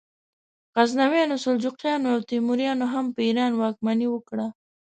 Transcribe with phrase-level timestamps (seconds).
[0.75, 4.47] غزنویانو، سلجوقیانو او تیموریانو هم په ایران واکمني وکړه.